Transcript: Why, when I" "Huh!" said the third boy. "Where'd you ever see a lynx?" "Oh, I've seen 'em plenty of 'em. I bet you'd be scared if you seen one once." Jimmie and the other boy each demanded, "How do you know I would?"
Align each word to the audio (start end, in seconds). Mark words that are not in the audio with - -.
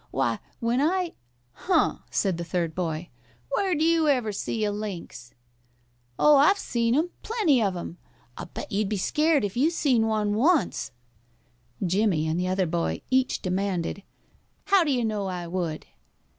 Why, 0.09 0.39
when 0.59 0.81
I" 0.81 1.13
"Huh!" 1.67 1.99
said 2.09 2.37
the 2.37 2.43
third 2.43 2.73
boy. 2.73 3.09
"Where'd 3.51 3.83
you 3.83 4.07
ever 4.07 4.31
see 4.31 4.63
a 4.65 4.71
lynx?" 4.71 5.31
"Oh, 6.17 6.37
I've 6.37 6.57
seen 6.57 6.95
'em 6.95 7.11
plenty 7.21 7.61
of 7.61 7.77
'em. 7.77 7.99
I 8.35 8.45
bet 8.45 8.71
you'd 8.71 8.89
be 8.89 8.97
scared 8.97 9.43
if 9.45 9.55
you 9.55 9.69
seen 9.69 10.07
one 10.07 10.33
once." 10.33 10.91
Jimmie 11.85 12.25
and 12.27 12.39
the 12.39 12.47
other 12.47 12.65
boy 12.65 13.03
each 13.11 13.43
demanded, 13.43 14.01
"How 14.65 14.83
do 14.83 14.91
you 14.91 15.05
know 15.05 15.27
I 15.27 15.45
would?" 15.45 15.85